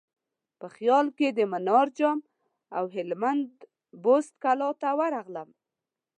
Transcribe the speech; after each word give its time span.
په 0.59 0.67
خیال 0.75 1.07
کې 1.17 1.27
د 1.31 1.39
منار 1.51 1.87
جام 1.97 2.19
او 2.77 2.83
هلمند 2.95 3.49
بست 4.03 4.33
کلا 4.43 4.69
ته 4.81 4.89
ورغلم. 4.99 5.49